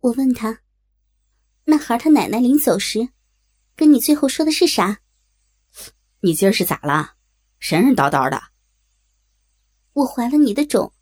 [0.00, 0.60] 我问他
[1.64, 3.10] ：“那孩他奶奶临走时，
[3.76, 5.00] 跟你最后说的是啥？”
[6.22, 7.16] 你今儿是咋了？
[7.58, 8.42] 神神叨叨的。
[9.92, 10.92] 我怀了你的种，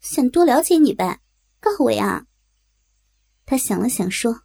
[0.00, 1.20] 想多了解你呗，
[1.60, 2.26] 告我呀。
[3.44, 4.42] 他想了想说：“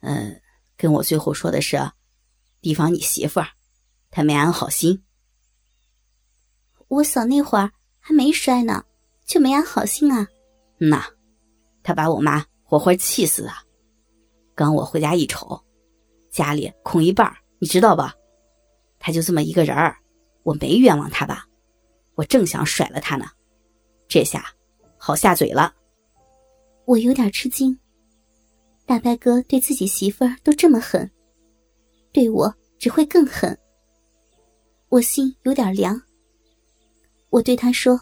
[0.00, 0.40] 嗯，
[0.76, 1.92] 跟我最后说的是，
[2.60, 3.48] 提防你媳妇儿，
[4.10, 5.04] 她没安好心。
[6.88, 8.84] 我嫂那会儿还没摔呢，
[9.24, 10.26] 就没安好心啊。
[10.78, 11.04] 嗯呐，
[11.82, 13.52] 他把我妈活活气死了。
[14.54, 15.58] 刚我回家一瞅，
[16.30, 18.14] 家里空一半，你知道吧？
[18.98, 19.96] 他就这么一个人儿，
[20.42, 21.46] 我没冤枉他吧？
[22.16, 23.26] 我正想甩了他呢，
[24.08, 24.44] 这下
[24.98, 25.74] 好下嘴了。
[26.86, 27.78] 我有点吃惊。
[28.84, 31.08] 大白哥对自己媳妇儿都这么狠，
[32.12, 33.56] 对我只会更狠。
[34.88, 36.00] 我心有点凉。
[37.30, 38.00] 我对他说：“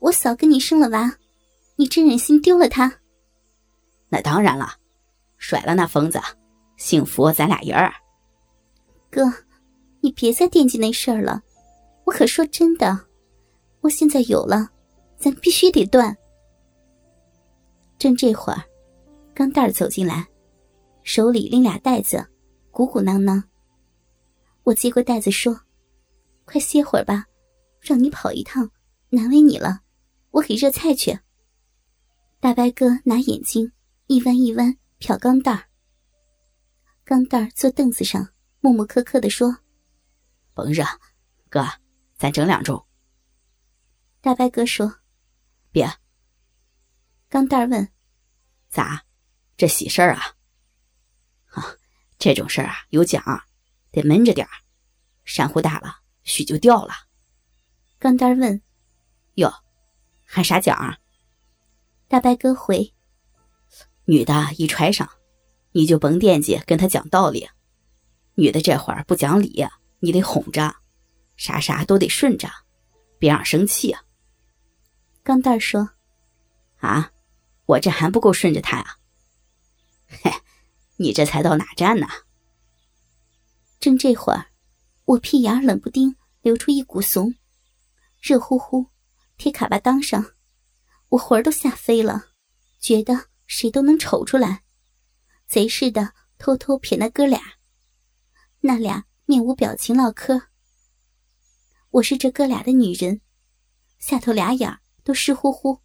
[0.00, 1.16] 我嫂跟你生了娃，
[1.76, 3.00] 你真忍心丢了她？”
[4.08, 4.74] 那当然了，
[5.38, 6.20] 甩了那疯子，
[6.76, 7.92] 幸福咱俩人儿。
[9.10, 9.22] 哥，
[10.00, 11.42] 你别再惦记那事儿了。
[12.04, 13.06] 我可说真的，
[13.80, 14.70] 我现在有了，
[15.16, 16.16] 咱必须得断。
[17.98, 18.62] 正这会儿。
[19.34, 20.26] 钢蛋儿走进来，
[21.02, 22.26] 手里拎俩袋子，
[22.70, 23.44] 鼓鼓囊囊。
[24.62, 25.60] 我接过袋子说
[26.46, 27.26] ：“快歇会儿吧，
[27.78, 28.70] 让你跑一趟，
[29.10, 29.80] 难为你了。
[30.30, 31.18] 我给热菜去。”
[32.40, 33.70] 大白哥拿眼睛
[34.06, 35.68] 一弯一弯瞟钢蛋儿。
[37.04, 39.58] 钢蛋儿坐凳子上，木木磕磕的说
[40.54, 40.84] ：“甭热，
[41.48, 41.64] 哥，
[42.16, 42.84] 咱整两盅。”
[44.20, 45.00] 大白哥说
[45.72, 45.88] ：“别。”
[47.28, 47.88] 钢蛋儿问
[48.70, 49.04] ：“咋？”
[49.56, 50.36] 这喜事儿啊，
[51.46, 51.76] 啊，
[52.18, 53.22] 这种事儿啊有奖，
[53.90, 54.52] 得闷着点儿，
[55.24, 56.92] 山呼大了，许就掉了。
[57.98, 58.62] 钢蛋儿问
[59.34, 59.52] ：“哟，
[60.24, 60.98] 还啥奖？”
[62.06, 62.94] 大白哥回
[64.06, 65.08] ：“女的一揣上，
[65.72, 67.48] 你就甭惦记跟她讲道理。
[68.34, 69.66] 女的这会儿不讲理，
[70.00, 70.74] 你得哄着，
[71.36, 72.48] 啥啥都得顺着，
[73.18, 74.02] 别让生气啊。”
[75.24, 75.90] 钢蛋说
[76.78, 77.10] ：“啊，
[77.66, 78.96] 我这还不够顺着她呀。”
[80.22, 80.30] 嘿，
[80.98, 82.06] 你这才到哪站呢？
[83.80, 84.46] 正这会儿，
[85.04, 87.34] 我屁眼冷不丁流出一股怂，
[88.22, 88.86] 热乎乎，
[89.36, 90.24] 贴卡巴裆上，
[91.08, 92.26] 我魂儿都吓飞了，
[92.80, 94.62] 觉得谁都能瞅出来，
[95.46, 97.40] 贼似的偷偷瞥那哥俩，
[98.60, 100.42] 那俩面无表情唠嗑。
[101.90, 103.20] 我是这哥俩的女人，
[103.98, 105.80] 下头俩眼都湿乎乎，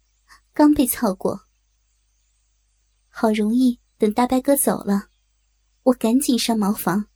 [0.52, 1.46] 刚被操过，
[3.08, 3.80] 好容易。
[3.98, 5.10] 等大白哥走了，
[5.84, 7.06] 我赶紧上茅房，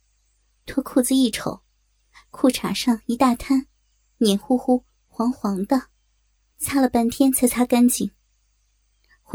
[0.67, 1.65] 脱裤子一瞅，
[2.31, 3.67] 裤衩上一大滩，
[4.19, 5.89] 黏糊糊、黄黄的，
[6.59, 8.12] 擦了半天才擦干净。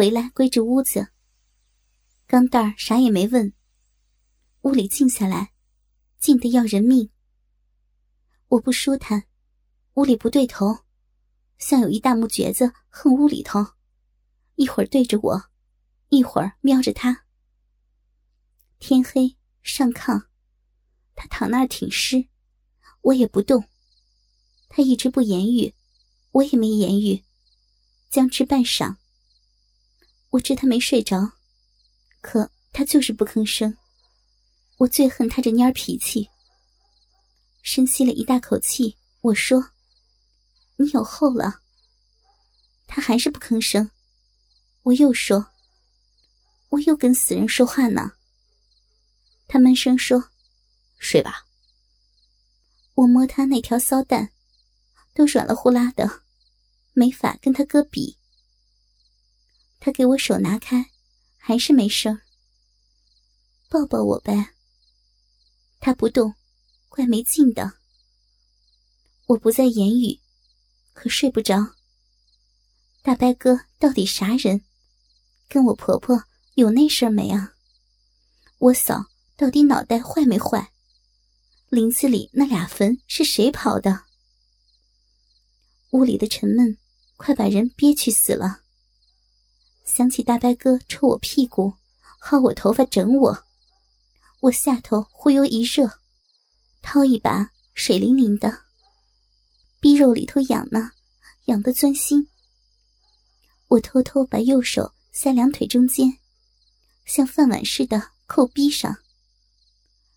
[0.01, 1.09] 回来归置屋子，
[2.25, 3.53] 钢蛋儿啥也没问，
[4.61, 5.53] 屋里静下来，
[6.17, 7.11] 静得要人命。
[8.47, 9.25] 我不舒坦，
[9.93, 10.79] 屋里不对头，
[11.59, 13.63] 像有一大木橛子横屋里头，
[14.55, 15.43] 一会儿对着我，
[16.09, 17.27] 一会儿瞄着他。
[18.79, 20.23] 天黑，上炕，
[21.13, 22.27] 他躺那儿挺尸，
[23.01, 23.65] 我也不动。
[24.67, 25.75] 他一直不言语，
[26.31, 27.23] 我也没言语，
[28.09, 28.97] 僵持半晌。
[30.31, 31.33] 我知他没睡着，
[32.21, 33.77] 可他就是不吭声。
[34.77, 36.29] 我最恨他这蔫儿脾气。
[37.61, 39.71] 深吸了一大口气，我说
[40.77, 41.61] ：“你有后了。”
[42.87, 43.91] 他还是不吭声。
[44.83, 45.51] 我又说
[46.69, 48.13] ：“我又跟死人说话呢。”
[49.47, 50.31] 他闷声说
[50.97, 51.45] ：“睡吧。”
[52.95, 54.31] 我摸他那条骚蛋，
[55.13, 56.23] 都软了呼啦的，
[56.93, 58.17] 没法跟他哥比。
[59.81, 60.91] 他给我手拿开，
[61.37, 62.21] 还是没声
[63.67, 64.53] 抱抱我呗。
[65.79, 66.35] 他不动，
[66.87, 67.73] 怪没劲的。
[69.25, 70.21] 我不再言语，
[70.93, 71.73] 可睡不着。
[73.01, 74.63] 大伯哥到底啥人？
[75.49, 77.55] 跟我婆婆有那事儿没啊？
[78.59, 79.07] 我嫂。
[79.37, 80.71] 到底脑袋坏没坏？
[81.69, 84.03] 林子里那俩坟是谁刨的？
[85.89, 86.77] 屋里的沉闷
[87.17, 88.61] 快把人憋屈死了。
[89.83, 91.73] 想起大白哥抽我屁股、
[92.21, 93.43] 薅我头发、整我，
[94.41, 95.99] 我下头忽悠一热，
[96.81, 98.63] 掏一把水灵灵的，
[99.79, 100.91] 逼肉里头痒呢，
[101.45, 102.27] 痒得钻心。
[103.67, 106.19] 我偷偷把右手塞两腿中间，
[107.05, 108.97] 像饭碗似的扣逼上。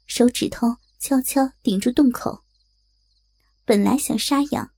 [0.07, 2.45] 手指头悄悄顶住洞口。
[3.65, 4.71] 本来想杀痒，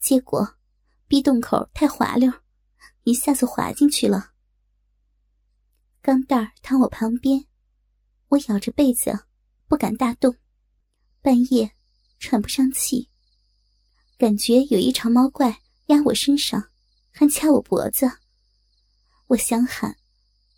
[0.00, 0.56] 结果
[1.06, 2.32] 逼洞口太滑溜，
[3.04, 4.32] 一下子滑进去了。
[6.02, 7.46] 钢蛋儿躺我旁边，
[8.28, 9.26] 我咬着被子，
[9.68, 10.36] 不敢大动。
[11.22, 11.74] 半夜
[12.18, 13.08] 喘不上气，
[14.18, 16.70] 感觉有一长毛怪压我身上，
[17.10, 18.10] 还掐我脖子。
[19.28, 19.96] 我想喊，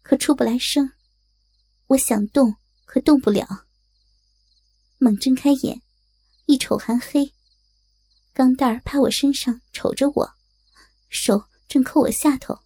[0.02, 0.84] 可出不来声；
[1.88, 3.66] 我想动，可动不了。
[4.98, 5.82] 猛睁开眼，
[6.46, 7.32] 一瞅还黑。
[8.32, 10.34] 钢蛋儿趴我身上瞅着我，
[11.08, 12.58] 手正抠我下头。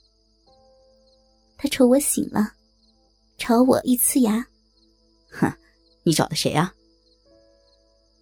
[1.57, 2.55] 他瞅我醒了，
[3.37, 4.47] 朝我一呲牙
[5.31, 5.53] ：“哼，
[6.03, 6.75] 你找的谁啊？”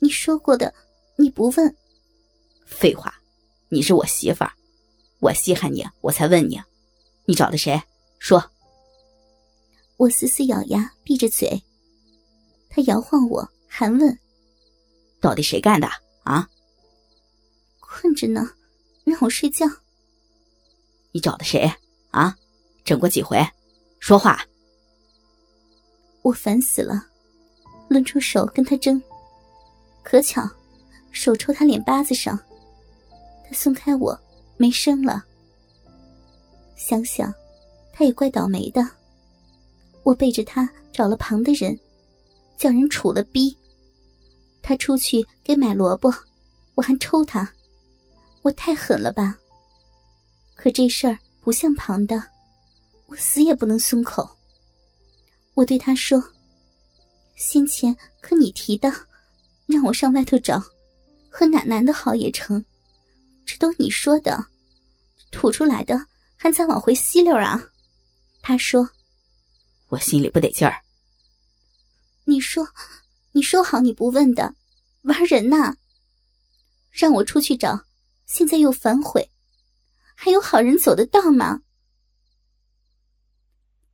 [0.01, 0.75] 你说过的，
[1.17, 1.77] 你不问。
[2.67, 3.13] 废话，
[3.69, 4.53] 你是我媳妇儿，
[5.21, 6.61] 我稀罕你，我才问你。
[7.25, 7.81] 你找的谁？
[8.19, 8.51] 说。
[9.97, 11.63] 我死死咬牙，闭着嘴。
[12.71, 14.19] 他摇晃我，还问
[15.21, 15.89] ：“到底谁干的？
[16.23, 16.49] 啊？”
[17.81, 18.49] 困着呢，
[19.05, 19.67] 让我睡觉。
[21.13, 21.71] 你找的谁？
[22.11, 22.37] 啊？
[22.85, 23.39] 整过几回？
[23.99, 24.45] 说话。
[26.23, 27.07] 我烦死了，
[27.89, 29.03] 抡出手跟他争。
[30.03, 30.49] 可巧，
[31.11, 32.39] 手抽他脸巴子上，
[33.47, 34.19] 他松开我，
[34.57, 35.25] 没声了。
[36.77, 37.33] 想想，
[37.93, 38.87] 他也怪倒霉的。
[40.03, 41.79] 我背着他找了旁的人，
[42.57, 43.57] 叫人处了逼。
[44.63, 46.13] 他出去给买萝卜，
[46.75, 47.51] 我还抽他，
[48.43, 49.39] 我太狠了吧？
[50.59, 52.21] 可这事儿不像旁的，
[53.07, 54.29] 我死也不能松口。
[55.55, 56.21] 我对他说
[57.39, 58.93] ：“先前可你提的。”
[59.67, 60.59] 让我上外头找，
[61.31, 62.65] 和哪男的好也成，
[63.47, 64.47] 这都你说的，
[65.31, 66.07] 吐出来的
[66.37, 67.63] 还再往回吸溜啊？
[68.43, 68.91] 他说
[69.91, 70.83] ：“我心里不得劲儿。”
[72.27, 72.67] 你说，
[73.33, 74.55] 你说好你不问的，
[75.03, 75.77] 玩人呐？
[76.91, 77.85] 让我出去找，
[78.27, 79.31] 现在又反悔，
[80.21, 81.63] 还有好人走得到吗？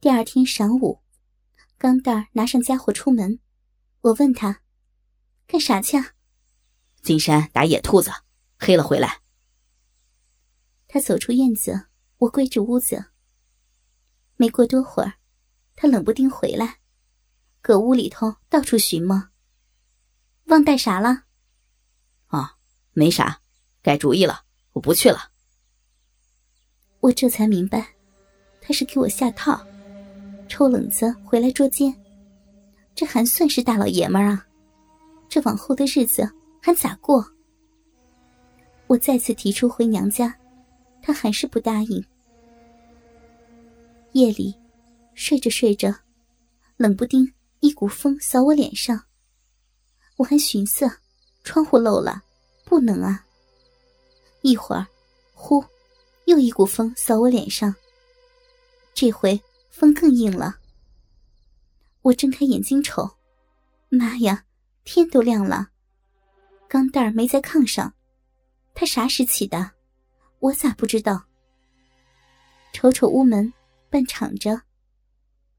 [0.01, 1.03] 第二天晌午，
[1.77, 3.41] 钢蛋儿拿上家伙出门，
[4.01, 4.63] 我问他。
[5.47, 6.03] 干啥去？
[7.03, 8.11] 进山打野兔子，
[8.59, 9.21] 黑了回来。
[10.89, 13.13] 他走出院子，我归置屋子。
[14.37, 15.19] 没过多会儿，
[15.77, 16.81] 他冷不丁回来，
[17.61, 19.29] 搁屋里头到处寻摸。
[20.45, 21.25] 忘带啥了？
[22.29, 22.57] 啊，
[22.93, 23.43] 没啥，
[23.83, 25.34] 改主意了，我不去了。
[27.05, 27.87] 我这才明白，
[28.63, 29.61] 他是给我下套，
[30.49, 31.95] 抽冷子回来捉奸。
[32.95, 34.47] 这还算是大老爷们儿啊！
[35.29, 36.27] 这往后的日子
[36.63, 37.23] 还咋过？
[38.87, 40.35] 我再次提出回娘家，
[41.03, 42.03] 他还是不答应。
[44.13, 44.55] 夜里，
[45.13, 45.95] 睡着睡着，
[46.79, 47.31] 冷不丁
[47.61, 48.99] 一股风扫我脸上，
[50.17, 50.91] 我还寻思
[51.43, 52.23] 窗户漏了，
[52.65, 53.27] 不能啊。
[54.41, 54.87] 一会儿，
[55.35, 55.63] 呼，
[56.27, 57.75] 又一股风扫我脸上，
[58.95, 59.41] 这回
[59.71, 60.59] 风更硬了。
[62.03, 63.17] 我睁开眼睛瞅，
[63.89, 64.45] 妈呀！
[64.85, 65.71] 天都亮了，
[66.69, 67.95] 钢蛋儿没在炕上，
[68.75, 69.71] 他啥时起的？
[70.41, 71.25] 我咋不知道？
[72.75, 73.51] 瞅瞅屋门，
[73.89, 74.61] 半敞着，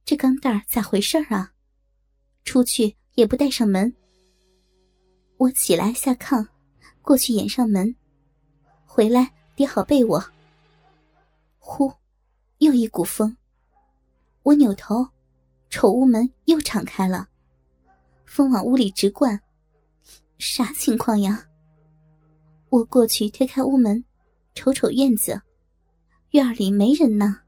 [0.04, 1.54] 这钢蛋儿咋回事啊？
[2.44, 3.96] 出去也不带上门。
[5.38, 6.48] 我起来下炕，
[7.02, 7.96] 过去掩上门，
[8.86, 10.24] 回来叠好被窝。
[12.66, 13.38] 又一股风。
[14.42, 15.08] 我扭头，
[15.70, 17.28] 瞅屋门又敞开了。
[18.26, 19.40] 风往屋里直灌，
[20.40, 21.48] 啥情况呀？
[22.70, 24.04] 我过去推开屋门，
[24.56, 25.40] 瞅瞅院子，
[26.32, 27.42] 院里没人呢。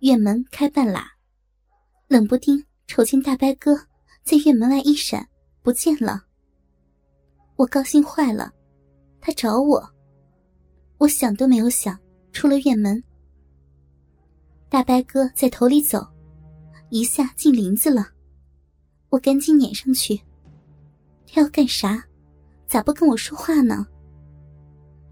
[0.00, 1.12] 院门开半拉，
[2.08, 3.74] 冷不丁瞅见大白哥
[4.22, 5.26] 在院门外一闪，
[5.62, 6.26] 不见了。
[7.56, 8.52] 我高兴坏了，
[9.18, 9.90] 他找我，
[10.98, 11.98] 我想都没有想，
[12.32, 13.02] 出了院门。
[14.76, 16.06] 大白哥在头里走，
[16.90, 18.10] 一下进林子了。
[19.08, 20.20] 我赶紧撵上去。
[21.26, 22.04] 他要干啥？
[22.66, 23.86] 咋不跟我说话呢？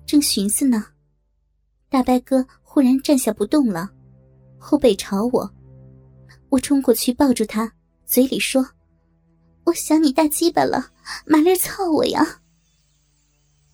[0.04, 0.84] 正寻思呢，
[1.88, 3.90] 大白哥忽然站下不动了，
[4.58, 5.50] 后背朝我。
[6.50, 7.72] 我冲过去抱住他，
[8.04, 8.68] 嘴里说
[9.64, 10.90] ：“我想你大鸡巴了，
[11.24, 12.42] 麻利操我呀！”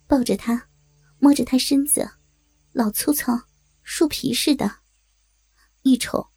[0.07, 0.69] 抱着他，
[1.19, 2.09] 摸着他身子，
[2.71, 3.37] 老粗糙，
[3.83, 4.71] 树皮似的。
[5.83, 6.29] 一瞅，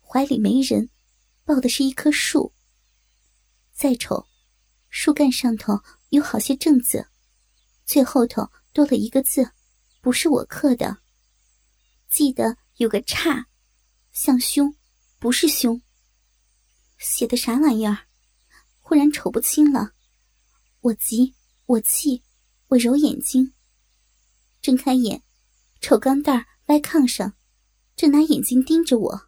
[0.00, 0.88] 怀里没人，
[1.44, 2.54] 抱的是一棵树。
[3.72, 4.26] 再瞅，
[4.88, 7.06] 树干上头有好些正字，
[7.84, 9.52] 最后头多了一个字，
[10.00, 10.98] 不是我刻的。
[12.08, 13.48] 记得有个叉，
[14.12, 14.74] 像凶，
[15.18, 15.82] 不是凶。
[16.96, 18.06] 写的啥玩意儿？
[18.80, 19.92] 忽然瞅不清了。
[20.80, 21.34] 我急，
[21.66, 22.22] 我气，
[22.68, 23.52] 我揉眼睛，
[24.62, 25.22] 睁开眼，
[25.82, 27.34] 瞅钢蛋儿歪炕上，
[27.96, 29.25] 正拿眼睛盯着我。